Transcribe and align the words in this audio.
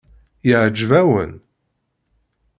Iɛǧeb-awen? 0.51 1.31